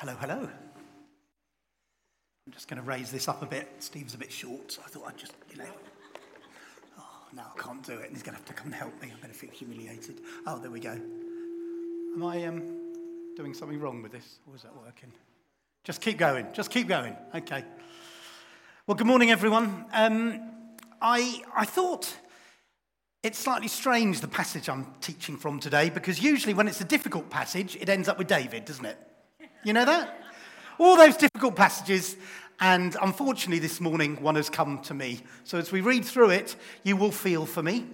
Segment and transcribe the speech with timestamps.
[0.00, 0.48] Hello, hello.
[2.46, 3.68] I'm just going to raise this up a bit.
[3.80, 5.68] Steve's a bit short, so I thought I'd just, you know.
[6.98, 7.02] Oh,
[7.34, 8.06] no, I can't do it.
[8.06, 9.10] And he's going to have to come and help me.
[9.12, 10.22] I'm going to feel humiliated.
[10.46, 10.92] Oh, there we go.
[10.92, 12.62] Am I um,
[13.36, 14.38] doing something wrong with this?
[14.48, 15.12] Or is that working?
[15.84, 16.46] Just keep going.
[16.54, 17.14] Just keep going.
[17.34, 17.62] Okay.
[18.86, 19.84] Well, good morning, everyone.
[19.92, 20.40] Um,
[21.02, 22.16] I, I thought
[23.22, 27.28] it's slightly strange, the passage I'm teaching from today, because usually when it's a difficult
[27.28, 28.96] passage, it ends up with David, doesn't it?
[29.62, 30.18] You know that?
[30.78, 32.16] All those difficult passages,
[32.60, 35.20] and unfortunately this morning one has come to me.
[35.44, 37.84] So as we read through it, you will feel for me.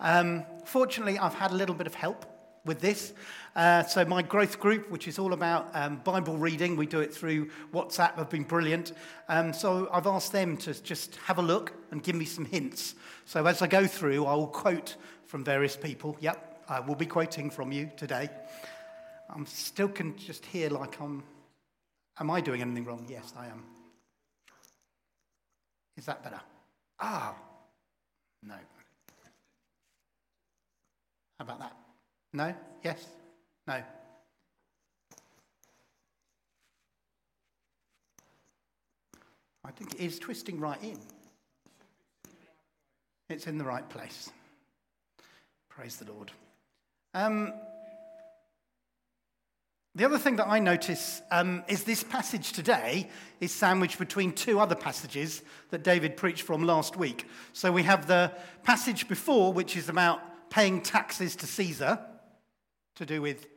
[0.00, 2.26] Um, fortunately, I've had a little bit of help
[2.66, 3.14] with this.
[3.56, 7.14] Uh, so my growth group, which is all about um, Bible reading, we do it
[7.14, 8.92] through WhatsApp, have been brilliant.
[9.30, 12.94] Um, so I've asked them to just have a look and give me some hints.
[13.24, 16.18] So as I go through, I will quote from various people.
[16.20, 18.28] Yep, I will be quoting from you today.
[19.34, 21.22] I'm still can just hear like I'm.
[22.20, 23.06] Am I doing anything wrong?
[23.08, 23.62] Yes, I am.
[25.96, 26.40] Is that better?
[27.00, 27.34] Ah,
[28.42, 28.54] no.
[31.38, 31.72] How about that?
[32.32, 32.54] No?
[32.82, 33.06] Yes?
[33.66, 33.80] No?
[39.64, 40.98] I think it is twisting right in.
[43.28, 44.30] It's in the right place.
[45.68, 46.32] Praise the Lord.
[47.14, 47.52] Um,
[49.98, 53.10] the other thing that I notice um, is this passage today
[53.40, 57.26] is sandwiched between two other passages that David preached from last week.
[57.52, 58.30] So we have the
[58.62, 61.98] passage before, which is about paying taxes to Caesar,
[62.94, 63.48] to do with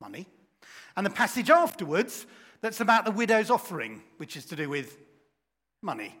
[0.00, 0.26] money,
[0.96, 2.26] and the passage afterwards
[2.60, 4.98] that's about the widow's offering, which is to do with
[5.80, 6.18] money.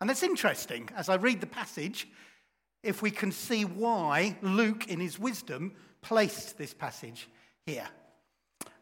[0.00, 0.88] And that's interesting.
[0.94, 2.06] As I read the passage,
[2.84, 7.28] if we can see why Luke, in his wisdom, placed this passage
[7.64, 7.88] here.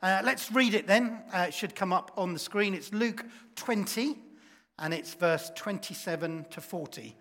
[0.05, 1.19] Uh, let's read it then.
[1.33, 2.74] Uh, it should come up on the screen.
[2.74, 3.24] It's Luke
[3.56, 4.19] 20,
[4.78, 7.16] and it's verse 27 to 40,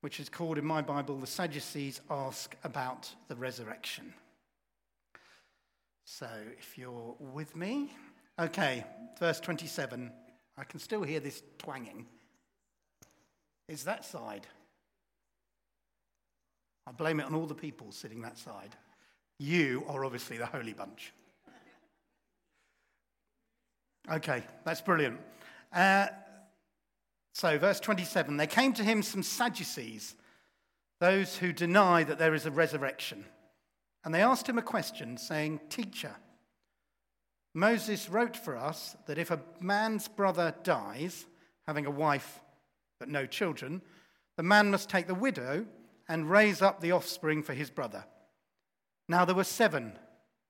[0.00, 4.14] which is called in my Bible, The Sadducees Ask About the Resurrection.
[6.06, 6.26] So
[6.58, 7.92] if you're with me,
[8.40, 8.86] okay,
[9.18, 10.10] verse 27.
[10.56, 12.06] I can still hear this twanging.
[13.68, 14.46] Is that side?
[16.86, 18.74] I blame it on all the people sitting that side.
[19.38, 21.12] You are obviously the holy bunch.
[24.10, 25.18] Okay, that's brilliant.
[25.72, 26.08] Uh,
[27.32, 30.14] so, verse 27 There came to him some Sadducees,
[31.00, 33.24] those who deny that there is a resurrection.
[34.04, 36.14] And they asked him a question, saying, Teacher,
[37.54, 41.24] Moses wrote for us that if a man's brother dies,
[41.66, 42.40] having a wife
[43.00, 43.80] but no children,
[44.36, 45.64] the man must take the widow
[46.08, 48.04] and raise up the offspring for his brother.
[49.08, 49.98] Now there were seven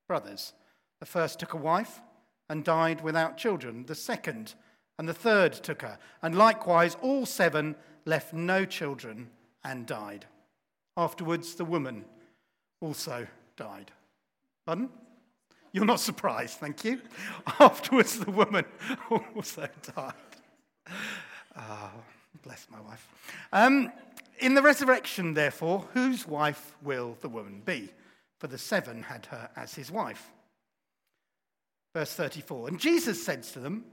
[0.09, 0.53] brothers.
[0.99, 2.01] The first took a wife
[2.49, 3.87] and died without children.
[3.87, 4.55] The second
[4.99, 5.99] and the third took her.
[6.23, 9.31] And likewise, all seven left no children
[9.65, 10.27] and died.
[10.97, 12.05] Afterwards, the woman
[12.81, 13.91] also died.
[14.67, 14.91] Pardon?
[15.73, 17.01] You're not surprised, thank you.
[17.61, 18.65] Afterwards, the woman
[19.11, 19.67] also
[19.97, 20.13] died.
[21.57, 21.91] Oh,
[22.43, 23.09] bless my wife.
[23.53, 23.91] Um,
[24.39, 27.91] in the resurrection, therefore, whose wife will the woman be?
[28.39, 30.31] For the seven had her as his wife.
[31.95, 33.85] Verse 34 And Jesus said to them,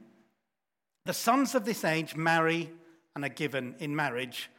[1.06, 2.72] The sons of this age marry
[3.16, 4.50] and are given in marriage,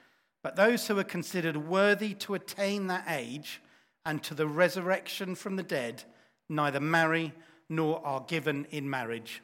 [0.43, 3.61] but those who are considered worthy to attain that age
[4.07, 6.05] and to the resurrection from the dead
[6.49, 7.33] neither marry
[7.69, 9.43] nor are given in marriage,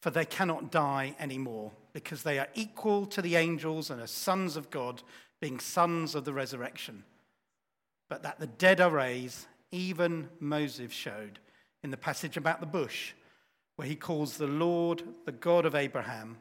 [0.00, 4.56] for they cannot die anymore, because they are equal to the angels and are sons
[4.56, 5.02] of God,
[5.40, 7.04] being sons of the resurrection.
[8.08, 11.38] But that the dead are raised, even Moses showed
[11.82, 13.12] in the passage about the bush,
[13.76, 16.36] where he calls the Lord the God of Abraham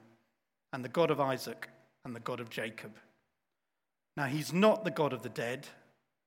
[0.73, 1.69] and the God of Isaac
[2.03, 2.91] and the God of Jacob.
[4.17, 5.67] Now, he's not the God of the dead,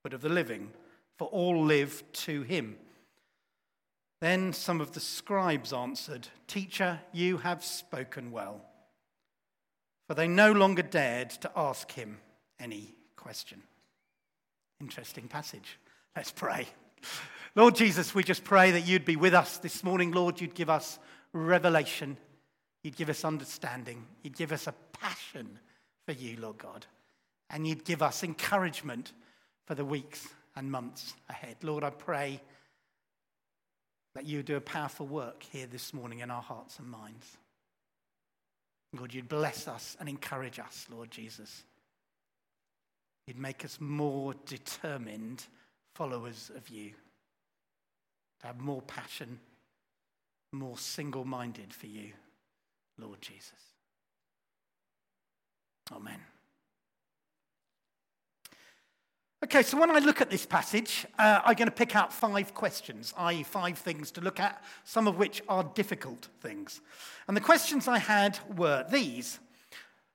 [0.03, 0.71] but of the living,
[1.17, 2.77] for all live to him.
[4.19, 8.61] Then some of the scribes answered, Teacher, you have spoken well.
[10.07, 12.19] For they no longer dared to ask him
[12.59, 13.63] any question.
[14.79, 15.77] Interesting passage.
[16.15, 16.67] Let's pray.
[17.55, 20.11] Lord Jesus, we just pray that you'd be with us this morning.
[20.11, 20.97] Lord, you'd give us
[21.33, 22.17] revelation.
[22.83, 24.05] You'd give us understanding.
[24.23, 25.59] You'd give us a passion
[26.07, 26.87] for you, Lord God.
[27.51, 29.13] And you'd give us encouragement
[29.67, 31.57] for the weeks and months ahead.
[31.61, 32.41] Lord, I pray
[34.15, 37.37] that you do a powerful work here this morning in our hearts and minds.
[38.97, 41.63] Lord, you'd bless us and encourage us, Lord Jesus.
[43.27, 45.45] You'd make us more determined
[45.93, 46.93] followers of you
[48.43, 49.39] to have more passion,
[50.51, 52.11] more single minded for you,
[52.99, 53.51] Lord Jesus.
[55.93, 56.19] Amen.
[59.45, 62.53] Okay, so when I look at this passage, uh, I'm going to pick out five
[62.53, 66.81] questions, i.e., five things to look at, some of which are difficult things.
[67.29, 69.39] And the questions I had were these.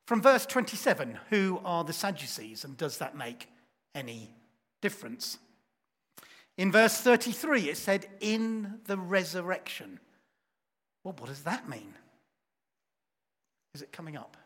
[0.07, 3.49] From verse 27, who are the Sadducees, and does that make
[3.95, 4.31] any
[4.83, 5.39] difference?
[6.59, 9.99] In verse 33, it said, in the resurrection.
[11.05, 11.95] Well, what does that mean?
[13.75, 14.37] Is it coming up?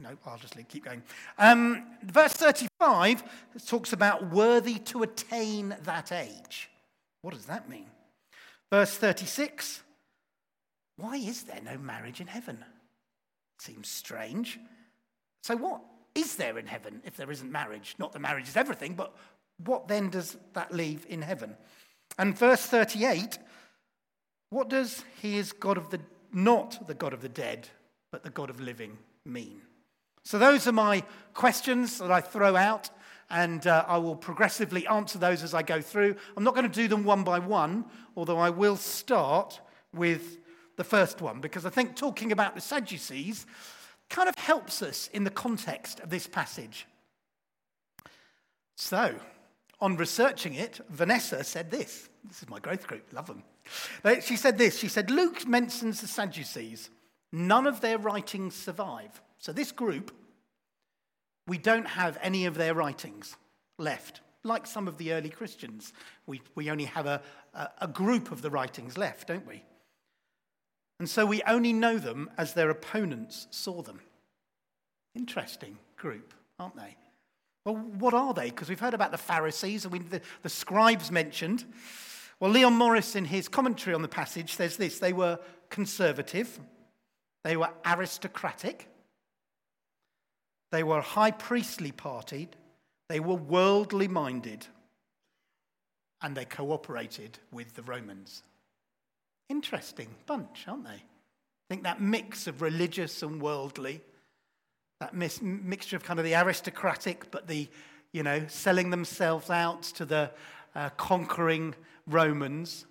[0.00, 1.02] No, I'll just keep going.
[1.36, 3.24] Um, verse 35
[3.66, 6.70] talks about worthy to attain that age.
[7.20, 7.86] What does that mean?
[8.70, 9.82] Verse 36
[10.98, 12.64] why is there no marriage in heaven?
[13.60, 14.58] Seems strange.
[15.44, 15.80] So, what
[16.18, 17.94] is there in heaven if there isn't marriage?
[17.98, 19.14] Not that marriage is everything, but
[19.64, 21.56] what then does that leave in heaven?
[22.18, 23.38] And verse 38
[24.50, 26.00] what does he is God of the,
[26.32, 27.68] not the God of the dead,
[28.10, 29.60] but the God of living mean?
[30.24, 31.02] So, those are my
[31.34, 32.90] questions that I throw out,
[33.30, 36.16] and uh, I will progressively answer those as I go through.
[36.36, 37.84] I'm not going to do them one by one,
[38.16, 39.60] although I will start
[39.94, 40.38] with
[40.76, 43.46] the first one, because I think talking about the Sadducees
[44.08, 46.86] kind of helps us in the context of this passage.
[48.76, 49.14] So,
[49.80, 52.08] on researching it, Vanessa said this.
[52.24, 53.42] This is my growth group, love them.
[54.22, 54.78] She said this.
[54.78, 56.90] She said, Luke mentions the Sadducees.
[57.32, 59.20] None of their writings survive.
[59.38, 60.14] So, this group,
[61.46, 63.36] we don't have any of their writings
[63.78, 64.20] left.
[64.44, 65.92] Like some of the early Christians,
[66.26, 67.20] we, we only have a,
[67.54, 69.62] a, a group of the writings left, don't we?
[70.98, 74.00] And so we only know them as their opponents saw them.
[75.14, 76.96] Interesting group, aren't they?
[77.64, 78.50] Well, what are they?
[78.50, 81.64] Because we've heard about the Pharisees and we, the, the scribes mentioned.
[82.40, 85.38] Well, Leon Morris, in his commentary on the passage, says this they were
[85.70, 86.58] conservative,
[87.44, 88.88] they were aristocratic,
[90.70, 92.50] they were high priestly partied,
[93.08, 94.66] they were worldly minded,
[96.22, 98.42] and they cooperated with the Romans.
[99.48, 100.90] Interesting bunch, aren't they?
[100.90, 104.00] I think that mix of religious and worldly,
[105.00, 107.68] that mis- mixture of kind of the aristocratic, but the,
[108.12, 110.30] you know, selling themselves out to the
[110.74, 111.74] uh, conquering
[112.06, 112.86] Romans.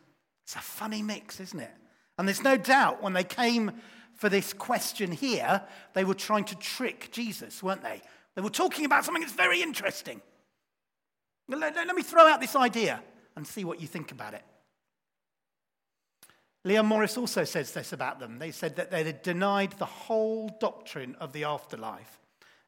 [0.45, 1.71] It's a funny mix, isn't it?
[2.17, 3.71] And there's no doubt when they came
[4.15, 5.61] for this question here,
[5.93, 8.01] they were trying to trick Jesus, weren't they?
[8.35, 10.21] They were talking about something that's very interesting.
[11.47, 13.01] Let, let me throw out this idea
[13.35, 14.43] and see what you think about it.
[16.67, 18.39] Leon Morris also says this about them.
[18.39, 22.19] They said that they had denied the whole doctrine of the afterlife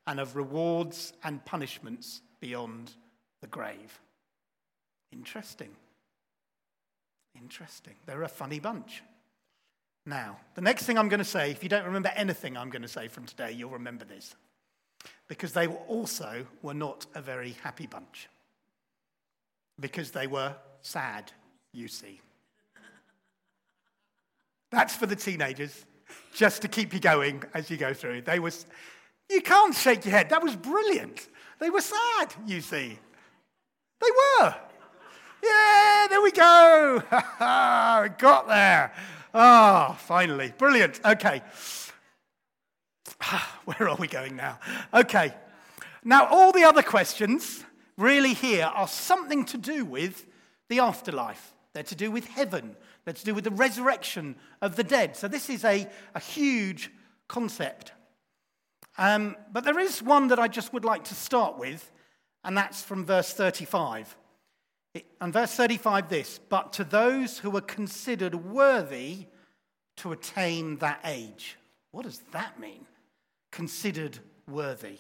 [0.07, 2.94] and of rewards and punishments beyond
[3.42, 4.00] the grave.
[5.12, 5.72] Interesting.
[7.36, 7.96] Interesting.
[8.06, 9.04] They're a funny bunch.
[10.06, 12.84] Now, the next thing I'm going to say, if you don't remember anything I'm going
[12.84, 14.34] to say from today, you'll remember this.
[15.28, 18.30] Because they also were not a very happy bunch.
[19.78, 21.34] Because they were sad,
[21.74, 22.22] you see.
[24.71, 25.86] That's for the teenagers,
[26.33, 28.21] just to keep you going as you go through.
[28.21, 28.66] They was,
[29.30, 30.30] you can't shake your head.
[30.30, 31.27] That was brilliant.
[31.60, 32.98] They were sad, you see.
[34.00, 34.56] They were.
[35.44, 37.04] Yeah, there we go.
[37.10, 38.94] Got there.
[39.33, 40.53] Ah, oh, finally.
[40.58, 41.00] Brilliant.
[41.03, 41.41] Okay.
[43.65, 44.60] Where are we going now?
[44.93, 45.34] Okay.
[46.03, 47.63] Now, all the other questions
[47.98, 50.25] really here are something to do with
[50.70, 51.53] the afterlife.
[51.74, 52.75] They're to do with heaven.
[53.16, 55.16] To do with the resurrection of the dead.
[55.16, 56.92] So this is a, a huge
[57.28, 57.94] concept.
[58.98, 61.92] Um, but there is one that I just would like to start with,
[62.44, 64.16] and that's from verse 35.
[64.94, 69.28] It, and verse 35 this, but to those who are considered worthy
[69.98, 71.58] to attain that age.
[71.92, 72.86] What does that mean?
[73.51, 74.98] Considered worthy.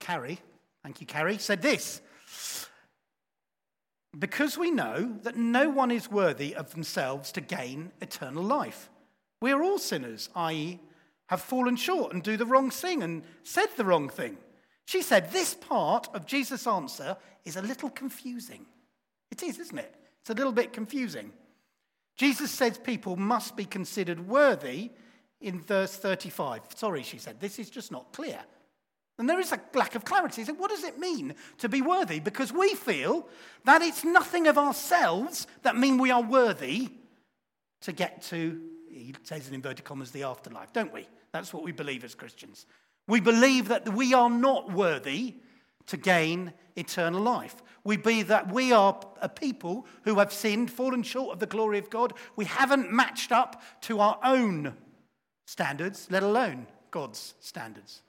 [0.00, 0.38] Carrie,
[0.82, 2.02] thank you, Carrie, said this
[4.18, 8.90] because we know that no one is worthy of themselves to gain eternal life.
[9.40, 10.80] We are all sinners, i.e.,
[11.26, 14.36] have fallen short and do the wrong thing and said the wrong thing.
[14.84, 18.66] She said, This part of Jesus' answer is a little confusing.
[19.30, 19.94] It is, isn't it?
[20.20, 21.32] It's a little bit confusing.
[22.16, 24.90] Jesus says people must be considered worthy
[25.40, 26.60] in verse 35.
[26.74, 28.38] Sorry, she said, this is just not clear.
[29.18, 30.44] And there is a lack of clarity.
[30.44, 32.18] So, what does it mean to be worthy?
[32.18, 33.28] Because we feel
[33.64, 36.90] that it's nothing of ourselves that mean we are worthy
[37.82, 41.06] to get to, he says in inverted commas, the afterlife, don't we?
[41.32, 42.66] That's what we believe as Christians.
[43.06, 45.34] We believe that we are not worthy
[45.86, 47.56] to gain eternal life.
[47.84, 51.78] We be that we are a people who have sinned, fallen short of the glory
[51.78, 52.14] of God.
[52.36, 54.74] We haven't matched up to our own
[55.46, 58.00] standards, let alone God's standards.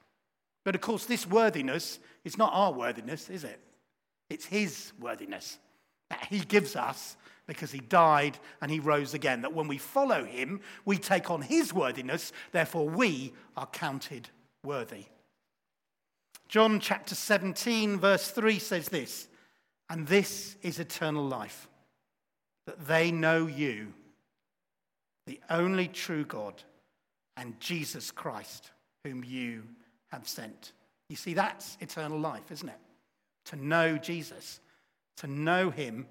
[0.65, 3.61] But of course, this worthiness is not our worthiness, is it?
[4.29, 5.59] It's His worthiness
[6.09, 7.15] that He gives us
[7.47, 9.43] because He died and He rose again.
[9.43, 14.29] That when we follow Him, we take on His worthiness, therefore, we are counted
[14.63, 15.05] worthy.
[16.47, 19.27] John chapter 17, verse 3 says this,
[19.89, 21.67] and this is eternal life,
[22.65, 23.93] that they know you,
[25.27, 26.63] the only true God,
[27.37, 28.71] and Jesus Christ,
[29.03, 29.63] whom you
[30.15, 30.71] have sent.
[31.09, 32.79] You see, that's eternal life, isn't it?
[33.45, 34.59] To know Jesus,
[35.17, 36.07] to know Him,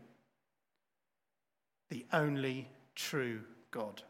[1.91, 4.03] the only true God.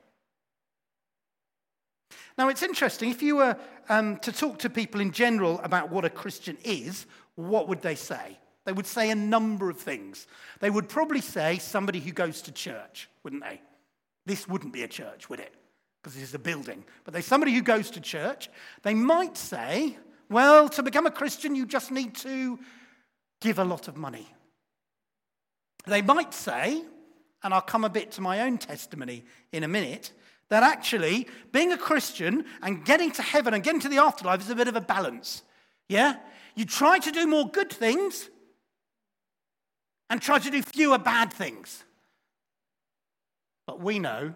[2.36, 3.10] Now, it's interesting.
[3.10, 3.56] If you were
[3.88, 7.94] um, to talk to people in general about what a Christian is, what would they
[7.94, 8.38] say?
[8.64, 10.26] They would say a number of things.
[10.60, 13.60] They would probably say somebody who goes to church, wouldn't they?
[14.26, 15.54] This wouldn't be a church, would it?
[16.04, 16.84] Because this is a building.
[17.04, 18.50] But there's somebody who goes to church.
[18.82, 19.96] They might say,
[20.28, 22.58] well, to become a Christian, you just need to
[23.40, 24.28] give a lot of money.
[25.86, 26.82] They might say,
[27.42, 30.12] and I'll come a bit to my own testimony in a minute,
[30.50, 34.50] that actually being a Christian and getting to heaven and getting to the afterlife is
[34.50, 35.42] a bit of a balance.
[35.88, 36.16] Yeah?
[36.54, 38.28] You try to do more good things
[40.10, 41.82] and try to do fewer bad things.
[43.66, 44.34] But we know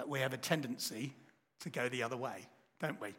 [0.00, 1.12] that we have a tendency
[1.60, 2.46] to go the other way,
[2.80, 3.14] don't we?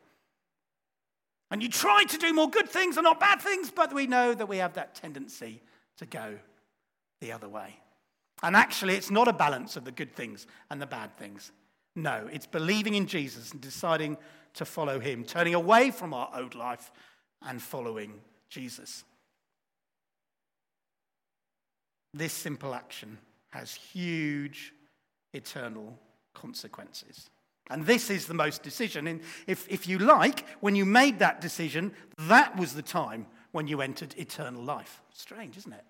[1.52, 4.34] And you try to do more good things and not bad things, but we know
[4.34, 5.62] that we have that tendency
[5.98, 6.40] to go
[7.20, 7.76] the other way.
[8.42, 11.52] And actually, it's not a balance of the good things and the bad things.
[11.96, 14.18] No, it's believing in Jesus and deciding
[14.56, 16.92] to follow him, turning away from our old life
[17.44, 18.14] and following
[18.50, 19.04] Jesus.
[22.12, 23.20] This simple action
[23.52, 24.74] has huge
[25.32, 26.00] eternal
[26.42, 27.30] consequences.
[27.70, 29.08] And this is the most decision.
[29.08, 31.94] And if, if you like, when you made that decision,
[32.28, 35.02] that was the time when you entered eternal life.
[35.14, 35.86] Strange, isn't it?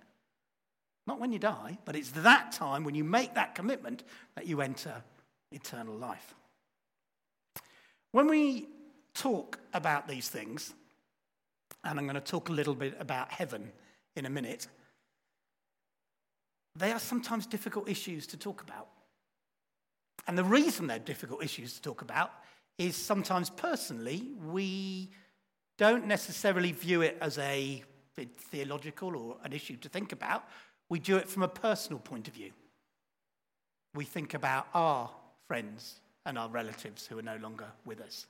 [1.08, 4.04] Not when you die, but it's that time when you make that commitment
[4.36, 5.04] that you enter
[5.52, 6.36] eternal life.
[8.12, 8.68] When we
[9.14, 10.74] talk about these things,
[11.84, 13.72] and I'm going to talk a little bit about heaven
[14.16, 14.68] in a minute,
[16.76, 18.88] they are sometimes difficult issues to talk about.
[20.28, 22.32] And the reason they're difficult issues to talk about
[22.78, 25.10] is sometimes personally, we
[25.78, 27.84] don't necessarily view it as a
[28.50, 30.44] theological or an issue to think about.
[30.90, 32.52] We do it from a personal point of view.
[33.96, 35.10] We think about our
[35.48, 38.28] friends and our relatives who are no longer with us.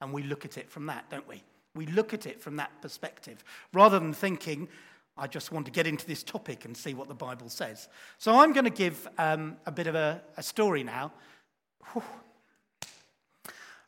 [0.00, 1.42] And we look at it from that, don't we?
[1.74, 4.68] We look at it from that perspective rather than thinking,
[5.16, 7.88] I just want to get into this topic and see what the Bible says.
[8.18, 11.12] So I'm going to give um, a bit of a, a story now.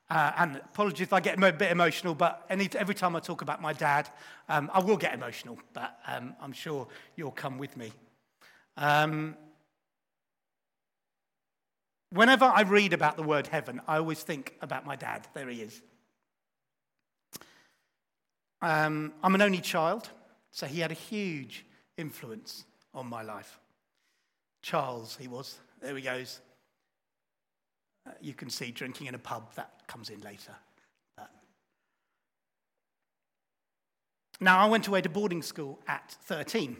[0.08, 3.42] Uh, and apologies if I get a bit emotional, but any, every time I talk
[3.42, 4.08] about my dad,
[4.48, 6.86] um, I will get emotional, but um, I'm sure
[7.16, 7.92] you'll come with me.
[8.76, 9.36] Um,
[12.10, 15.26] whenever I read about the word heaven, I always think about my dad.
[15.34, 15.82] There he is.
[18.62, 20.08] Um, I'm an only child,
[20.52, 23.58] so he had a huge influence on my life.
[24.62, 25.58] Charles, he was.
[25.82, 26.40] There he goes.
[28.20, 30.54] You can see drinking in a pub, that comes in later.
[31.16, 31.30] But...
[34.40, 36.76] Now, I went away to boarding school at 13.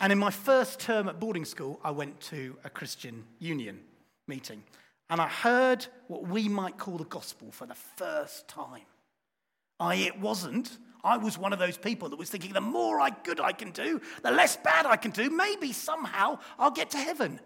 [0.00, 3.80] And in my first term at boarding school, I went to a Christian union
[4.26, 4.62] meeting.
[5.10, 8.86] And I heard what we might call the gospel for the first time.
[9.78, 10.78] I, it wasn't.
[11.02, 13.72] I was one of those people that was thinking the more I good I can
[13.72, 17.40] do, the less bad I can do, maybe somehow I'll get to heaven.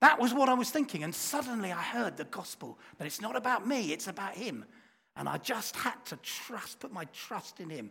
[0.00, 1.02] That was what I was thinking.
[1.02, 4.64] And suddenly I heard the gospel, but it's not about me, it's about him.
[5.16, 7.90] And I just had to trust, put my trust in him.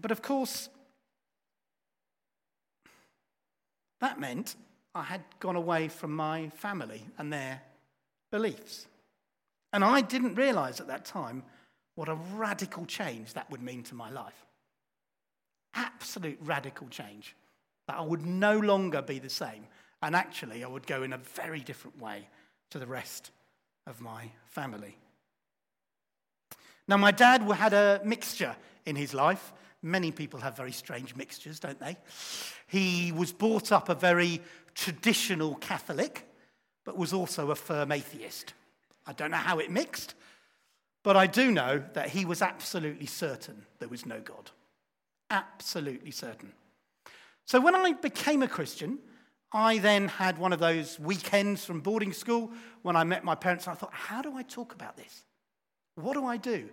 [0.00, 0.68] But of course,
[4.00, 4.56] that meant
[4.94, 7.60] I had gone away from my family and their
[8.32, 8.86] beliefs.
[9.72, 11.42] And I didn't realize at that time
[11.94, 14.46] what a radical change that would mean to my life.
[15.74, 17.36] Absolute radical change.
[17.90, 19.66] That I would no longer be the same.
[20.00, 22.28] And actually, I would go in a very different way
[22.70, 23.32] to the rest
[23.84, 24.96] of my family.
[26.86, 28.54] Now, my dad had a mixture
[28.86, 29.52] in his life.
[29.82, 31.96] Many people have very strange mixtures, don't they?
[32.68, 34.40] He was brought up a very
[34.76, 36.28] traditional Catholic,
[36.84, 38.54] but was also a firm atheist.
[39.04, 40.14] I don't know how it mixed,
[41.02, 44.50] But I do know that he was absolutely certain there was no God.
[45.30, 46.52] Absolutely certain.
[47.50, 49.00] So when I became a Christian,
[49.50, 52.52] I then had one of those weekends from boarding school
[52.82, 53.66] when I met my parents.
[53.66, 55.24] I thought, how do I talk about this?
[55.96, 56.68] What do I do?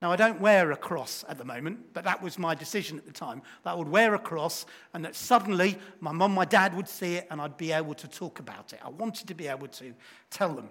[0.00, 3.04] Now, I don't wear a cross at the moment, but that was my decision at
[3.04, 3.42] the time.
[3.64, 4.64] That I would wear a cross
[4.94, 8.06] and that suddenly my mum, my dad would see it and I'd be able to
[8.06, 8.78] talk about it.
[8.84, 9.92] I wanted to be able to
[10.30, 10.68] tell them.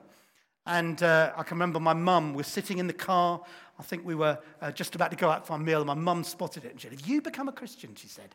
[0.65, 3.41] And uh, I can remember my mum was sitting in the car.
[3.77, 5.93] I think we were uh, just about to go out for a meal, and my
[5.93, 7.95] mum spotted it and she said, Have you become a Christian?
[7.95, 8.33] She said.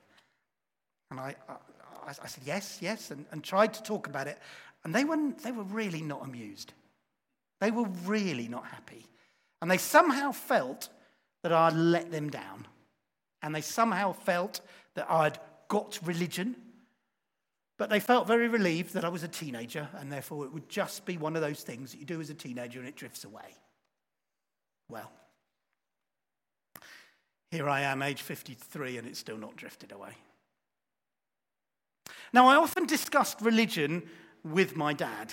[1.11, 1.55] And I, I,
[2.09, 4.39] I said, Yes, yes, and, and tried to talk about it.
[4.85, 6.73] And they were, they were really not amused.
[7.61, 9.07] They were really not happy.
[9.61, 10.89] And they somehow felt
[11.43, 12.67] that I'd let them down.
[13.43, 14.61] And they somehow felt
[14.95, 16.57] that I'd got religion.
[17.79, 21.05] But they felt very relieved that I was a teenager, and therefore it would just
[21.05, 23.55] be one of those things that you do as a teenager and it drifts away.
[24.89, 25.11] Well,
[27.51, 30.13] here I am, age 53, and it's still not drifted away.
[32.33, 34.03] Now, I often discussed religion
[34.45, 35.33] with my dad.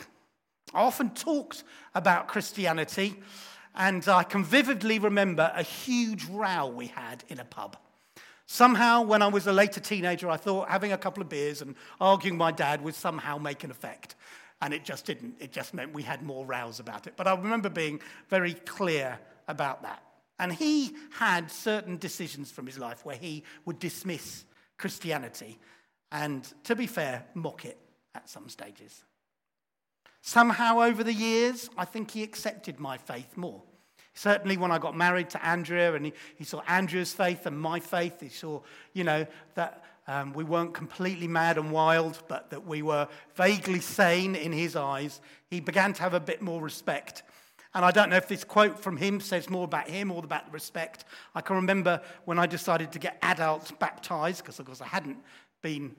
[0.74, 3.16] I often talked about Christianity
[3.76, 7.78] and I can vividly remember a huge row we had in a pub.
[8.46, 11.76] Somehow, when I was a later teenager, I thought having a couple of beers and
[12.00, 14.16] arguing my dad would somehow make an effect.
[14.62, 15.36] And it just didn't.
[15.40, 17.14] It just meant we had more rows about it.
[17.18, 20.04] But I remember being very clear about that.
[20.40, 24.46] And he had certain decisions from his life where he would dismiss
[24.78, 25.60] Christianity
[26.14, 27.78] and, to be fair, mock it
[28.16, 29.04] at some stages.
[30.22, 33.62] Somehow, over the years, I think he accepted my faith more.
[34.14, 37.80] Certainly, when I got married to Andrea and he, he saw Andrea's faith and my
[37.80, 38.62] faith, he saw,
[38.94, 43.80] you know, that um, we weren't completely mad and wild, but that we were vaguely
[43.80, 45.20] sane in his eyes.
[45.50, 47.24] He began to have a bit more respect.
[47.76, 50.46] And I don't know if this quote from him says more about him or about
[50.46, 51.06] the respect.
[51.34, 55.18] I can remember when I decided to get adults baptized, because of course I hadn't
[55.64, 55.96] been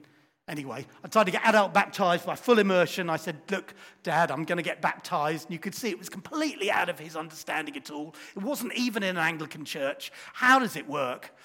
[0.47, 3.09] Anyway, I tried to get adult baptized by full immersion.
[3.09, 5.47] I said, Look, Dad, I'm going to get baptized.
[5.47, 8.13] And you could see it was completely out of his understanding at all.
[8.35, 10.11] It wasn't even in an Anglican church.
[10.33, 11.35] How does it work?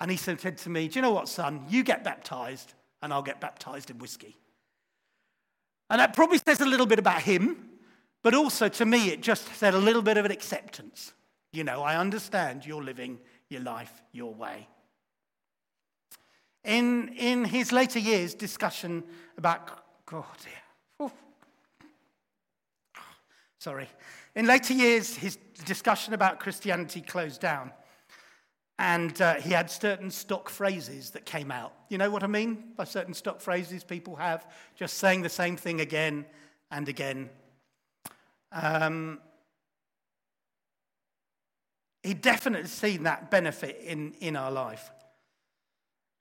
[0.00, 1.66] And he said to me, Do you know what, son?
[1.68, 4.38] You get baptized, and I'll get baptized in whiskey.
[5.90, 7.68] And that probably says a little bit about him,
[8.22, 11.12] but also to me, it just said a little bit of an acceptance.
[11.52, 13.18] You know, I understand you're living
[13.50, 14.66] your life your way.
[16.66, 19.04] In, in his later years, discussion
[19.38, 20.24] about, God,
[20.98, 21.12] oh,
[23.60, 23.88] sorry.
[24.34, 27.70] In later years, his discussion about Christianity closed down.
[28.80, 31.72] And uh, he had certain stock phrases that came out.
[31.88, 34.44] You know what I mean by certain stock phrases people have?
[34.74, 36.26] Just saying the same thing again
[36.72, 37.30] and again.
[38.50, 39.20] Um,
[42.02, 44.90] he definitely seen that benefit in, in our life.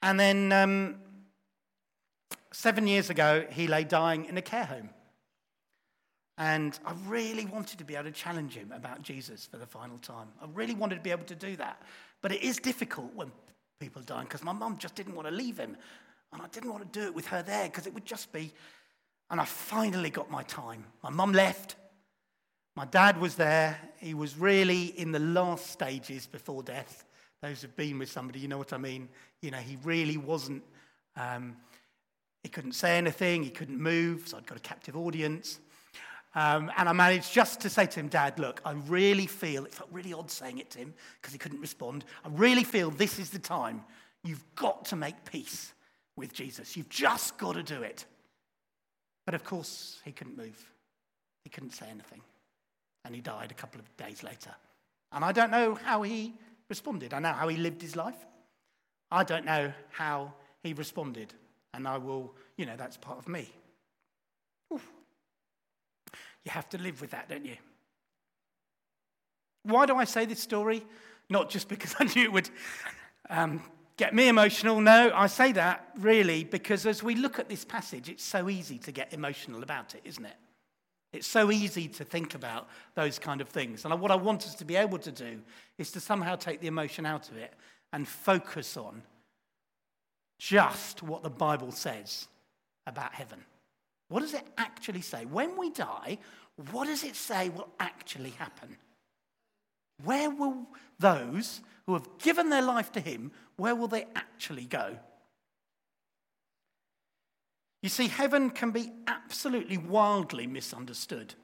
[0.06, 0.98] And then um,
[2.54, 4.92] seven years ago, he lay dying in a care home.
[6.38, 9.98] And I really wanted to be able to challenge him about Jesus for the final
[9.98, 10.28] time.
[10.40, 11.82] I really wanted to be able to do that.
[12.22, 13.32] But it is difficult when
[13.80, 15.76] people are dying because my mum just didn't want to leave him.
[16.32, 18.54] And I didn't want to do it with her there because it would just be.
[19.32, 20.84] And I finally got my time.
[21.02, 21.78] My mum left.
[22.76, 23.80] My dad was there.
[23.98, 27.06] He was really in the last stages before death.
[27.46, 29.08] Those who've been with somebody, you know what I mean.
[29.44, 30.64] You know, he really wasn't,
[31.16, 31.56] um,
[32.42, 35.60] he couldn't say anything, he couldn't move, so I'd got a captive audience.
[36.34, 39.76] Um, and I managed just to say to him, Dad, look, I really feel, it
[39.76, 42.04] felt really odd saying it to him because he couldn't respond.
[42.24, 43.84] I really feel this is the time.
[44.24, 45.72] You've got to make peace
[46.16, 46.76] with Jesus.
[46.76, 48.06] You've just got to do it.
[49.24, 50.72] But of course, he couldn't move.
[51.44, 52.22] He couldn't say anything.
[53.04, 54.56] And he died a couple of days later.
[55.12, 56.34] And I don't know how he
[56.70, 57.14] responded.
[57.14, 58.18] I know how he lived his life.
[59.12, 61.34] I don't know how he responded.
[61.74, 63.50] And I will, you know, that's part of me.
[64.74, 64.86] Oof.
[66.44, 67.58] You have to live with that, don't you?
[69.64, 70.86] Why do I say this story?
[71.30, 72.50] Not just because I knew it would
[73.30, 73.62] um,
[73.98, 74.80] get me emotional.
[74.80, 78.78] No, I say that really because as we look at this passage, it's so easy
[78.80, 80.36] to get emotional about it, isn't it?
[81.14, 83.86] It's so easy to think about those kind of things.
[83.86, 85.40] And what I want us to be able to do
[85.78, 87.54] is to somehow take the emotion out of it
[87.94, 89.02] and focus on
[90.38, 92.28] just what the Bible says
[92.86, 93.40] about heaven.
[94.10, 95.26] What does it actually say?
[95.26, 96.18] When we die,
[96.72, 98.76] what does it say will actually happen?
[100.04, 100.68] Where will
[101.00, 104.98] those who have given their life to Him, where will they actually go?
[107.86, 111.36] You see, heaven can be absolutely wildly misunderstood.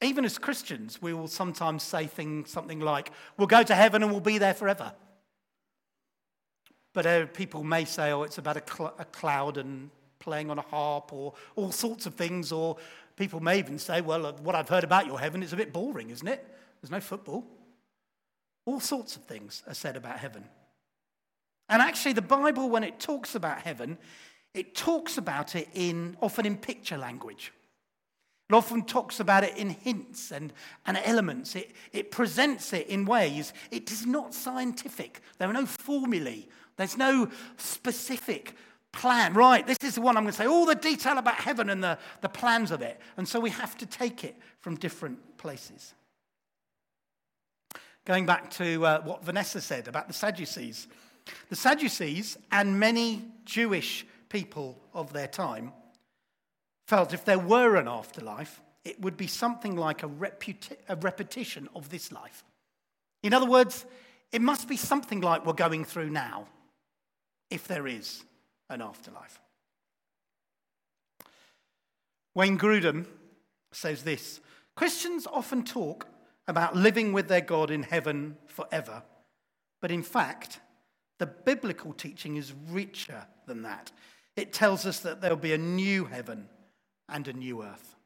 [0.00, 4.10] Even as Christians, we will sometimes say things, something like, we'll go to heaven and
[4.10, 4.94] we'll be there forever.
[6.94, 10.58] But uh, people may say, oh, it's about a, cl- a cloud and playing on
[10.58, 12.50] a harp or all sorts of things.
[12.50, 12.78] Or
[13.14, 15.70] people may even say, well, uh, what I've heard about your heaven is a bit
[15.70, 16.46] boring, isn't it?
[16.80, 17.44] There's no football.
[18.64, 20.44] All sorts of things are said about heaven.
[21.68, 23.98] And actually, the Bible, when it talks about heaven,
[24.54, 27.52] it talks about it in often in picture language.
[28.50, 30.54] It often talks about it in hints and,
[30.86, 31.54] and elements.
[31.54, 33.52] It, it presents it in ways.
[33.70, 35.20] It is not scientific.
[35.36, 36.46] There are no formulae.
[36.76, 37.28] There's no
[37.58, 38.54] specific
[38.90, 39.34] plan.
[39.34, 41.84] Right, this is the one I'm going to say all the detail about heaven and
[41.84, 42.98] the, the plans of it.
[43.18, 45.92] And so we have to take it from different places.
[48.06, 50.88] Going back to uh, what Vanessa said about the Sadducees.
[51.48, 55.72] The Sadducees and many Jewish people of their time
[56.86, 61.68] felt if there were an afterlife, it would be something like a, reputa- a repetition
[61.74, 62.44] of this life.
[63.22, 63.84] In other words,
[64.32, 66.46] it must be something like we're going through now,
[67.50, 68.24] if there is
[68.70, 69.40] an afterlife.
[72.34, 73.06] Wayne Grudem
[73.72, 74.40] says this
[74.76, 76.06] Christians often talk
[76.46, 79.02] about living with their God in heaven forever,
[79.80, 80.60] but in fact,
[81.18, 83.90] the biblical teaching is richer than that.
[84.36, 86.48] It tells us that there'll be a new heaven
[87.08, 87.96] and a new earth.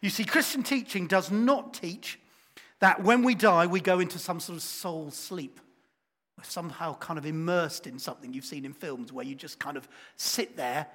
[0.00, 2.18] You see, Christian teaching does not teach
[2.80, 5.60] that when we die, we go into some sort of soul sleep.
[6.36, 9.76] We're somehow kind of immersed in something you've seen in films where you just kind
[9.76, 10.88] of sit there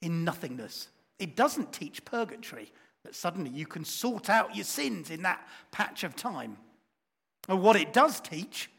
[0.00, 0.88] in nothingness.
[1.18, 2.70] It doesn't teach purgatory,
[3.04, 6.56] that suddenly you can sort out your sins in that patch of time.
[7.48, 8.70] And what it does teach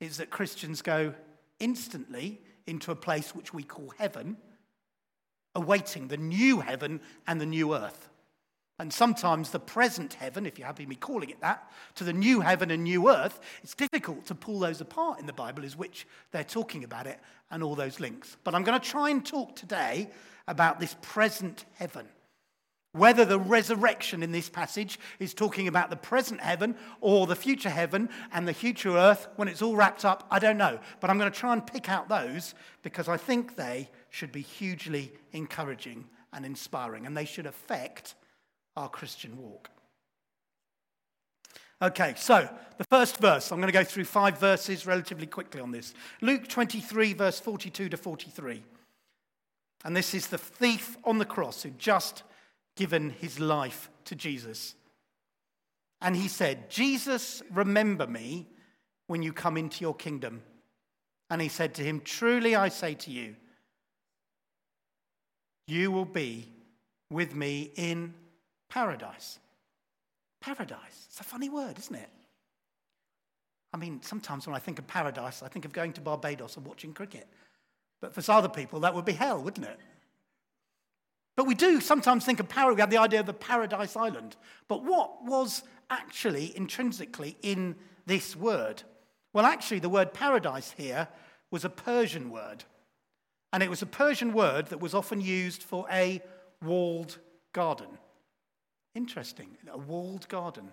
[0.00, 1.14] is that Christians go
[1.60, 4.36] instantly into a place which we call heaven,
[5.54, 8.08] awaiting the new heaven and the new earth.
[8.80, 12.40] And sometimes the present heaven, if you're happy me calling it that, to the new
[12.40, 16.06] heaven and new earth, it's difficult to pull those apart in the Bible, is which
[16.30, 17.18] they're talking about it
[17.50, 18.36] and all those links.
[18.44, 20.08] But I'm going to try and talk today
[20.46, 22.06] about this present heaven.
[22.92, 27.68] Whether the resurrection in this passage is talking about the present heaven or the future
[27.68, 30.78] heaven and the future earth when it's all wrapped up, I don't know.
[31.00, 34.40] But I'm going to try and pick out those because I think they should be
[34.40, 38.14] hugely encouraging and inspiring and they should affect
[38.74, 39.70] our Christian walk.
[41.80, 45.70] Okay, so the first verse, I'm going to go through five verses relatively quickly on
[45.70, 45.94] this.
[46.20, 48.64] Luke 23, verse 42 to 43.
[49.84, 52.24] And this is the thief on the cross who just
[52.78, 54.76] given his life to Jesus.
[56.00, 58.46] And he said, Jesus, remember me
[59.08, 60.42] when you come into your kingdom.
[61.28, 63.34] And he said to him, Truly I say to you,
[65.66, 66.48] you will be
[67.10, 68.14] with me in
[68.70, 69.40] paradise.
[70.40, 71.06] Paradise.
[71.08, 72.08] It's a funny word, isn't it?
[73.74, 76.64] I mean, sometimes when I think of paradise, I think of going to Barbados and
[76.64, 77.26] watching cricket.
[78.00, 79.80] But for some other people, that would be hell, wouldn't it?
[81.38, 84.34] But we do sometimes think of paradise, we have the idea of a paradise island.
[84.66, 88.82] But what was actually intrinsically in this word?
[89.32, 91.06] Well, actually, the word paradise here
[91.52, 92.64] was a Persian word.
[93.52, 96.20] And it was a Persian word that was often used for a
[96.60, 97.18] walled
[97.52, 97.98] garden.
[98.96, 100.72] Interesting, a walled garden.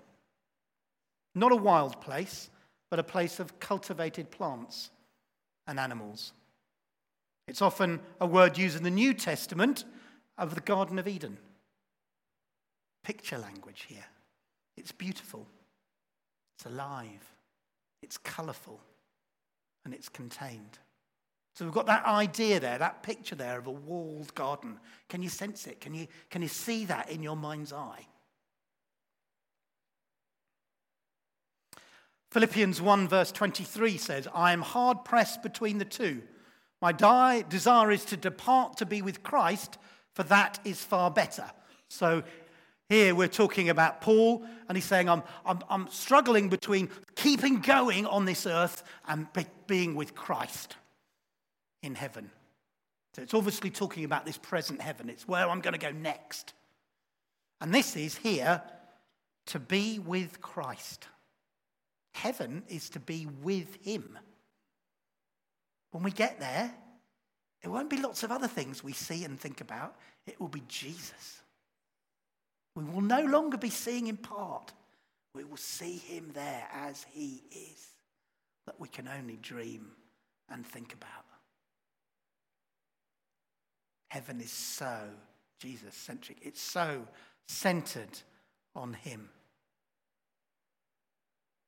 [1.35, 2.49] Not a wild place,
[2.89, 4.89] but a place of cultivated plants
[5.67, 6.33] and animals.
[7.47, 9.85] It's often a word used in the New Testament
[10.37, 11.37] of the Garden of Eden.
[13.03, 14.05] Picture language here.
[14.77, 15.47] It's beautiful,
[16.57, 17.33] it's alive,
[18.01, 18.81] it's colourful,
[19.85, 20.79] and it's contained.
[21.55, 24.77] So we've got that idea there, that picture there of a walled garden.
[25.07, 25.79] Can you sense it?
[25.79, 28.05] Can you, can you see that in your mind's eye?
[32.31, 36.21] Philippians 1, verse 23 says, I am hard pressed between the two.
[36.81, 39.77] My desire is to depart to be with Christ,
[40.15, 41.45] for that is far better.
[41.89, 42.23] So
[42.89, 48.05] here we're talking about Paul, and he's saying, I'm, I'm, I'm struggling between keeping going
[48.05, 50.77] on this earth and be, being with Christ
[51.83, 52.31] in heaven.
[53.15, 55.09] So it's obviously talking about this present heaven.
[55.09, 56.53] It's where I'm going to go next.
[57.59, 58.61] And this is here
[59.47, 61.07] to be with Christ.
[62.13, 64.17] Heaven is to be with Him.
[65.91, 66.73] When we get there,
[67.63, 69.95] it won't be lots of other things we see and think about.
[70.27, 71.41] It will be Jesus.
[72.75, 74.73] We will no longer be seeing in part.
[75.33, 77.87] We will see him there as he is,
[78.65, 79.91] that we can only dream
[80.49, 81.25] and think about.
[84.09, 85.09] Heaven is so
[85.59, 86.37] Jesus centric.
[86.41, 87.05] It's so
[87.47, 88.21] centered
[88.75, 89.29] on Him.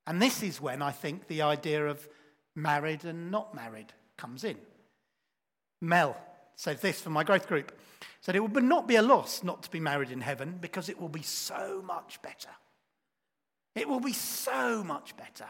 [0.06, 2.08] And this is when I think the idea of
[2.56, 4.58] married and not married comes in.
[5.82, 6.18] Mel
[6.56, 7.78] said this for my growth group
[8.22, 11.00] said it would not be a loss not to be married in heaven because it
[11.00, 12.50] will be so much better.
[13.76, 15.46] It will be so much better.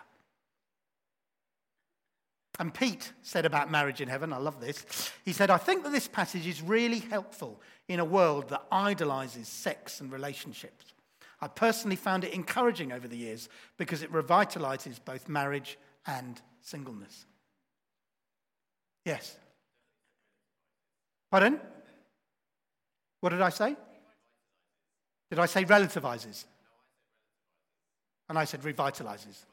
[2.60, 5.12] And Pete said about marriage in heaven, I love this.
[5.24, 9.48] He said, I think that this passage is really helpful in a world that idolizes
[9.48, 10.94] sex and relationships.
[11.40, 17.28] I personally found it encouraging over the years because it revitalizes both marriage and singleness.
[19.06, 19.38] Yes.
[21.32, 21.60] Pardon?
[23.20, 23.76] What did I say?
[25.30, 26.46] Did I say relativizes?
[28.30, 29.46] And I said revitalizes.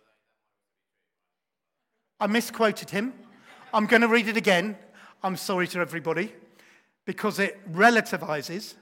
[2.20, 3.12] I misquoted him.
[3.72, 4.76] I'm going to read it again.
[5.22, 6.32] I'm sorry to everybody
[7.04, 8.74] because it relativizes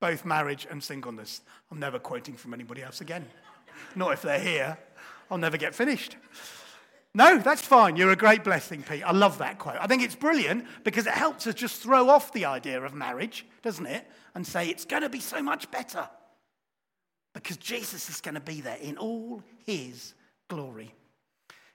[0.00, 1.42] both marriage and singleness.
[1.70, 3.26] I'm never quoting from anybody else again.
[3.94, 4.78] Not if they're here.
[5.30, 6.16] I'll never get finished.
[7.14, 7.96] No, that's fine.
[7.96, 9.02] You're a great blessing, Pete.
[9.04, 9.78] I love that quote.
[9.80, 13.44] I think it's brilliant because it helps us just throw off the idea of marriage,
[13.62, 14.06] doesn't it?
[14.34, 16.08] And say it's going to be so much better
[17.34, 20.14] because Jesus is going to be there in all his
[20.48, 20.94] glory.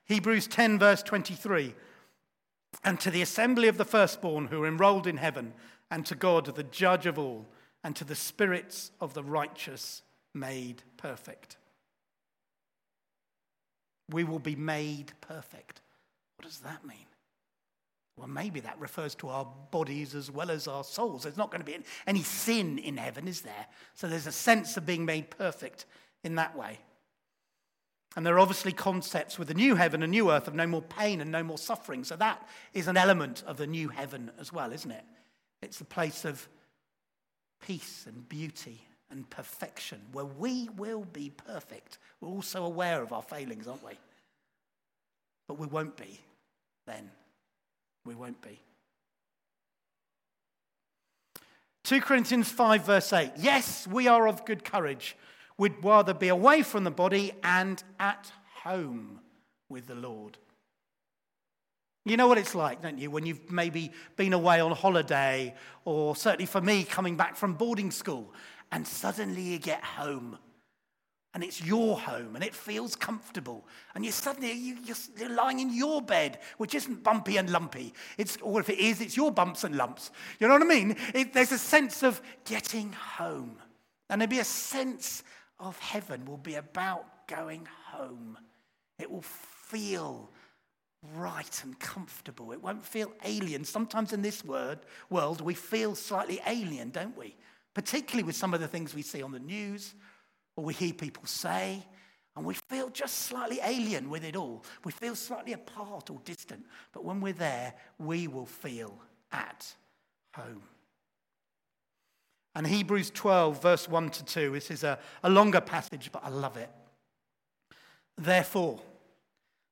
[0.06, 1.76] Hebrews 10, verse 23.
[2.84, 5.54] And to the assembly of the firstborn who are enrolled in heaven,
[5.92, 7.46] and to God, the judge of all,
[7.84, 10.02] and to the spirits of the righteous
[10.34, 11.58] made perfect.
[14.10, 15.82] We will be made perfect.
[16.38, 16.98] What does that mean?
[18.18, 21.24] Well, maybe that refers to our bodies as well as our souls.
[21.24, 23.68] There's not going to be any sin in heaven, is there?
[23.94, 25.86] So there's a sense of being made perfect
[26.24, 26.80] in that way.
[28.16, 30.82] And there are obviously concepts with the new heaven and new earth of no more
[30.82, 32.06] pain and no more suffering.
[32.06, 35.04] So that is an element of the new heaven as well, isn't it?
[35.62, 36.48] It's a place of
[37.62, 42.00] peace and beauty and perfection where we will be perfect.
[42.22, 43.94] We're also aware of our failings, aren't we?
[45.48, 46.20] But we won't be
[46.88, 47.12] then.
[48.06, 48.60] We won't be.
[51.84, 53.32] 2 Corinthians 5, verse 8.
[53.38, 55.16] Yes, we are of good courage
[55.58, 58.32] We'd rather be away from the body and at
[58.64, 59.22] home
[59.70, 60.38] with the Lord.
[62.04, 66.16] You know what it's like, don't you, when you've maybe been away on holiday, or
[66.16, 68.32] certainly for me, coming back from boarding school,
[68.72, 70.38] and suddenly you get home.
[71.34, 73.68] And it's your home, and it feels comfortable.
[73.94, 74.78] And you're suddenly you,
[75.22, 77.94] are lying in your bed, which isn't bumpy and lumpy.
[78.18, 80.12] It's, or if it is, it's your bumps and lumps.
[80.40, 80.96] You know what I mean?
[81.14, 83.58] It, there's a sense of getting home.
[84.10, 85.24] And there'll be a sense
[85.60, 88.38] of heaven will be about going home.
[89.00, 90.30] It will feel
[91.16, 92.52] right and comfortable.
[92.52, 93.66] It won't feel alien.
[93.66, 97.36] Sometimes in this word, world, we feel slightly alien, don't we?
[97.76, 99.94] Particularly with some of the things we see on the news
[100.56, 101.86] or we hear people say.
[102.36, 104.66] And we feel just slightly alien with it all.
[104.84, 106.66] We feel slightly apart or distant.
[106.92, 108.98] But when we're there, we will feel
[109.32, 109.74] at
[110.34, 110.64] home.
[112.56, 116.30] And Hebrews 12, verse 1 to 2, this is a, a longer passage, but I
[116.30, 116.70] love it.
[118.18, 118.80] Therefore,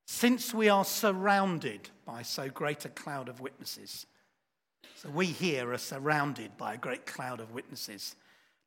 [0.06, 4.06] since we are surrounded by so great a cloud of witnesses,
[5.04, 8.16] so we here are surrounded by a great cloud of witnesses,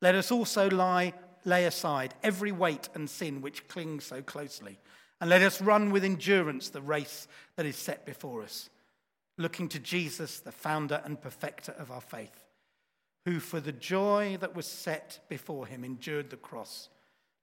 [0.01, 4.77] let us also lie, lay aside every weight and sin which clings so closely,
[5.19, 8.69] and let us run with endurance the race that is set before us,
[9.39, 12.43] looking to Jesus, the founder and perfecter of our faith
[13.27, 16.87] who for the joy that was set before him endured the cross,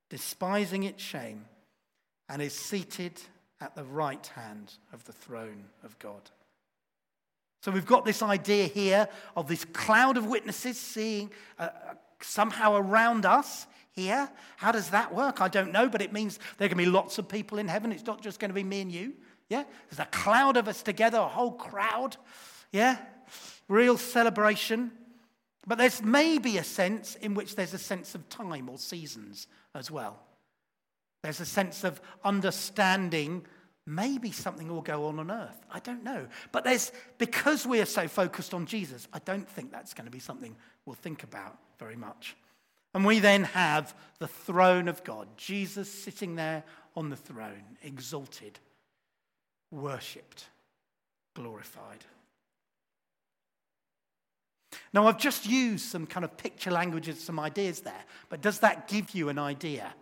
[0.08, 1.44] despising its shame,
[2.26, 3.20] and is seated
[3.60, 6.30] at the right hand of the throne of God.
[7.64, 11.70] So we've got this idea here of this cloud of witnesses seeing uh,
[12.20, 14.28] somehow around us here.
[14.58, 15.40] How does that work?
[15.40, 17.90] I don't know, but it means there can be lots of people in heaven.
[17.90, 19.14] It's not just going to be me and you.
[19.48, 19.64] Yeah?
[19.88, 22.18] There's a cloud of us together, a whole crowd.
[22.70, 22.98] Yeah?
[23.66, 24.92] Real celebration.
[25.66, 29.90] But there's maybe a sense in which there's a sense of time or seasons as
[29.90, 30.20] well.
[31.22, 33.46] There's a sense of understanding
[33.86, 35.60] maybe something will go on on earth.
[35.70, 36.26] I don't know.
[36.52, 40.10] But there's, because we are so focused on Jesus, I don't think that's going to
[40.10, 42.36] be something we'll think about very much.
[42.94, 46.62] And we then have the throne of God, Jesus sitting there
[46.96, 48.58] on the throne, exalted,
[49.70, 50.46] worshipped,
[51.34, 52.04] glorified.
[54.92, 58.86] Now, I've just used some kind of picture languages, some ideas there, but does that
[58.86, 59.92] give you an idea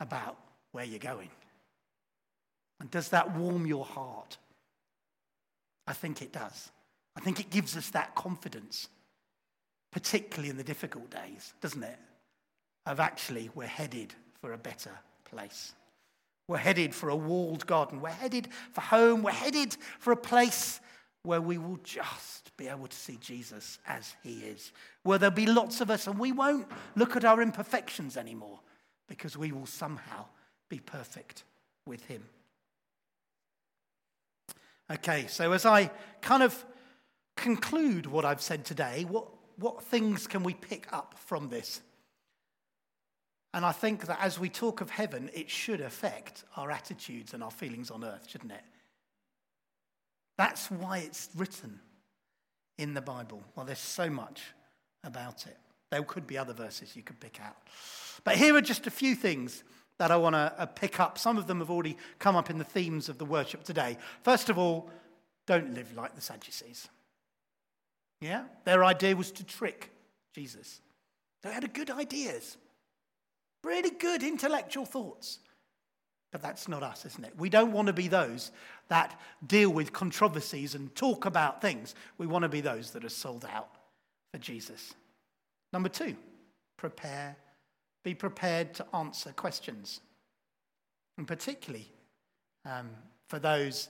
[0.00, 0.36] about
[0.72, 1.30] where you're going?
[2.84, 4.36] And does that warm your heart?
[5.86, 6.70] I think it does.
[7.16, 8.88] I think it gives us that confidence,
[9.90, 11.98] particularly in the difficult days, doesn't it?
[12.84, 14.90] Of actually, we're headed for a better
[15.24, 15.72] place.
[16.46, 18.02] We're headed for a walled garden.
[18.02, 19.22] We're headed for home.
[19.22, 20.78] We're headed for a place
[21.22, 24.72] where we will just be able to see Jesus as he is.
[25.04, 26.66] Where there'll be lots of us and we won't
[26.96, 28.60] look at our imperfections anymore
[29.08, 30.26] because we will somehow
[30.68, 31.44] be perfect
[31.86, 32.24] with him.
[34.90, 36.64] Okay, so as I kind of
[37.36, 41.80] conclude what I've said today, what, what things can we pick up from this?
[43.54, 47.42] And I think that as we talk of heaven, it should affect our attitudes and
[47.42, 48.64] our feelings on earth, shouldn't it?
[50.36, 51.78] That's why it's written
[52.76, 53.42] in the Bible.
[53.54, 54.42] Well, there's so much
[55.04, 55.56] about it.
[55.90, 57.56] There could be other verses you could pick out.
[58.24, 59.62] But here are just a few things
[59.98, 61.18] that I want to uh, pick up.
[61.18, 63.96] Some of them have already come up in the themes of the worship today.
[64.22, 64.90] First of all,
[65.46, 66.88] don't live like the Sadducees.
[68.20, 68.44] Yeah?
[68.64, 69.90] Their idea was to trick
[70.34, 70.80] Jesus.
[71.42, 72.56] They had good ideas,
[73.62, 75.38] really good intellectual thoughts.
[76.32, 77.32] But that's not us, isn't it?
[77.38, 78.50] We don't want to be those
[78.88, 81.94] that deal with controversies and talk about things.
[82.18, 83.68] We want to be those that are sold out
[84.32, 84.94] for Jesus.
[85.72, 86.16] Number two,
[86.76, 87.36] prepare
[88.04, 90.00] be prepared to answer questions.
[91.18, 91.90] And particularly
[92.64, 92.90] um,
[93.26, 93.88] for those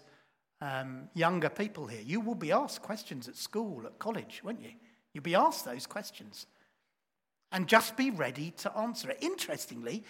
[0.61, 4.71] um, younger people here, you will be asked questions at school, at college, won't you?
[5.13, 6.47] You'll be asked those questions.
[7.53, 9.19] And just be ready to answer it.
[9.21, 10.05] Interestingly,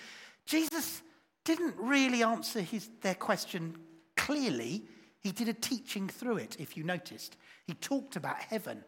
[0.47, 1.03] Jesus
[1.45, 3.77] didn't really answer his, their question
[4.17, 4.85] clearly.
[5.21, 7.37] He did a teaching through it, if you noticed.
[7.67, 8.85] He talked about heaven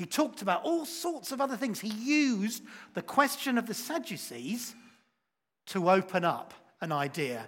[0.00, 1.78] he talked about all sorts of other things.
[1.78, 2.62] He used
[2.94, 4.74] the question of the Sadducees
[5.66, 7.44] to open up an idea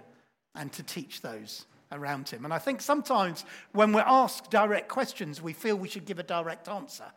[0.53, 2.45] and to teach those around him.
[2.45, 6.23] And I think sometimes when we're asked direct questions, we feel we should give a
[6.23, 7.11] direct answer.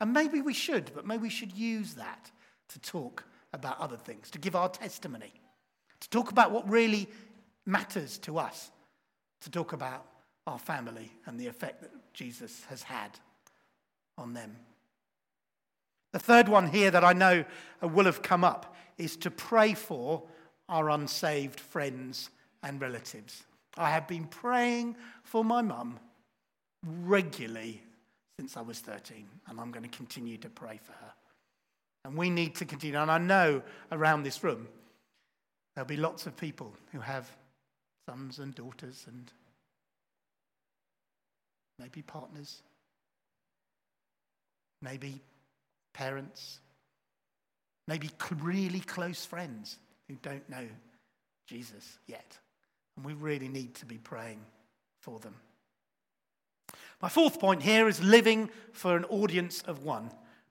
[0.00, 2.30] And maybe we should, but maybe we should use that
[2.70, 5.34] to talk about other things, to give our testimony,
[6.00, 7.06] to talk about what really
[7.66, 8.70] matters to us,
[9.42, 10.06] to talk about
[10.46, 13.10] our family and the effect that Jesus has had
[14.16, 14.56] on them.
[16.12, 17.44] The third one here that I know
[17.82, 20.22] uh, will have come up is to pray for
[20.68, 22.30] our unsaved friends
[22.62, 23.44] and relatives.
[23.76, 25.98] I have been praying for my mum
[26.84, 27.82] regularly
[28.38, 31.12] since I was 13, and I'm going to continue to pray for her.
[32.04, 32.98] And we need to continue.
[32.98, 34.66] And I know around this room
[35.74, 37.30] there'll be lots of people who have
[38.08, 39.30] sons and daughters and
[41.78, 42.62] maybe partners,
[44.82, 45.20] maybe
[45.92, 46.60] parents,
[47.86, 50.66] maybe really close friends who don't know
[51.46, 52.38] Jesus yet.
[52.96, 54.40] And we really need to be praying
[55.00, 55.34] for them.
[57.02, 60.10] My fourth point here is living for an audience of one,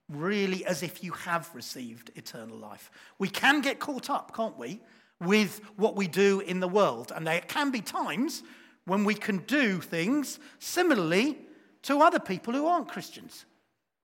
[0.09, 2.91] really as if you have received eternal life.
[3.19, 4.81] We can get caught up, can't we,
[5.21, 7.11] with what we do in the world.
[7.15, 8.43] And there can be times
[8.85, 11.37] when we can do things similarly
[11.83, 13.45] to other people who aren't Christians.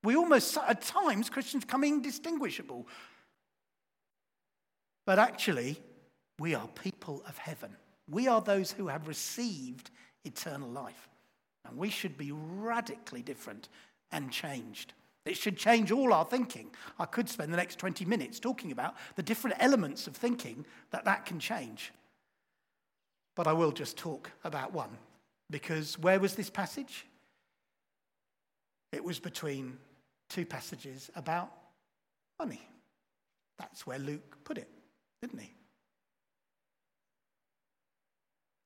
[0.06, 2.88] We almost, at times, Christians come indistinguishable.
[5.06, 5.82] But actually,
[6.40, 7.76] we are people of heaven.
[8.10, 9.90] We are those who have received
[10.24, 11.10] eternal life.
[11.68, 13.70] And we should be radically different
[14.12, 14.94] and changed.
[15.26, 16.70] It should change all our thinking.
[17.00, 21.06] I could spend the next 20 minutes talking about the different elements of thinking that
[21.06, 21.92] that can change.
[23.36, 24.98] But I will just talk about one.
[25.50, 27.08] Because where was this passage?
[28.92, 29.78] It was between
[30.36, 31.50] two passages about
[32.38, 32.68] money.
[33.58, 34.68] That's where Luke put it,
[35.22, 35.54] didn't he?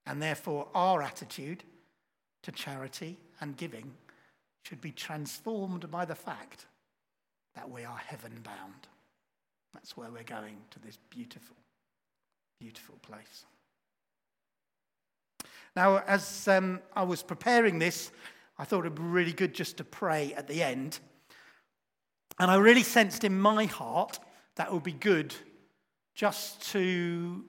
[0.08, 1.64] And therefore, our attitude
[2.42, 3.92] to charity and giving
[4.66, 6.66] should be transformed by the fact
[7.54, 8.88] that we are heaven bound.
[9.72, 11.56] That's where we're going to this beautiful,
[12.60, 13.46] beautiful place.
[15.76, 18.10] Now, as um, I was preparing this,
[18.58, 21.00] I thought it'd be really good just to pray at the end
[22.40, 24.20] and I really sensed in my heart
[24.56, 25.36] that would be good
[26.16, 27.44] just to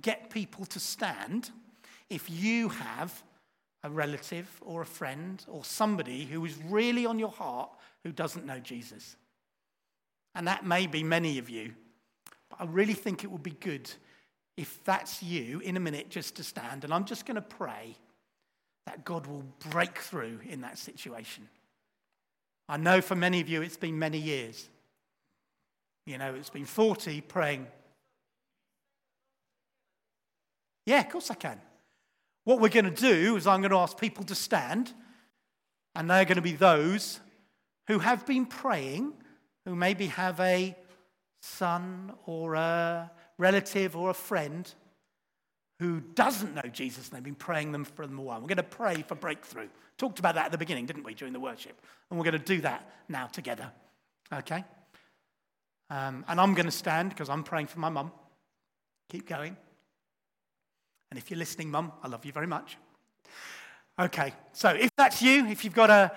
[0.00, 1.50] get people to stand
[2.10, 3.22] if you have
[3.84, 7.70] a relative or a friend or somebody who is really on your heart
[8.04, 9.16] who doesn't know Jesus.
[10.34, 11.74] And that may be many of you.
[12.50, 13.90] But I really think it would be good
[14.56, 16.84] if that's you in a minute just to stand.
[16.84, 17.96] And I'm just going to pray
[18.86, 21.48] that God will break through in that situation.
[22.68, 24.68] I know for many of you it's been many years.
[26.06, 27.66] You know, it's been 40 praying.
[30.86, 31.60] Yeah, of course I can.
[32.44, 34.92] What we're going to do is I'm going to ask people to stand.
[35.94, 37.20] And they're going to be those
[37.86, 39.12] who have been praying,
[39.64, 40.74] who maybe have a
[41.42, 44.72] son or a relative or a friend
[45.78, 48.40] who doesn't know Jesus and they've been praying them for a while.
[48.40, 49.68] We're going to pray for breakthrough.
[49.98, 51.80] Talked about that at the beginning, didn't we, during the worship?
[52.10, 53.70] And we're going to do that now together.
[54.32, 54.64] Okay?
[55.90, 58.12] Um, and I'm going to stand because I'm praying for my mum.
[59.10, 59.56] Keep going.
[61.10, 62.78] And if you're listening, mum, I love you very much.
[63.98, 66.10] Okay, so if that's you, if you've got a,